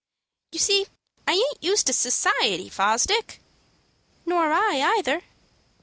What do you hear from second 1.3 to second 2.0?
aint used to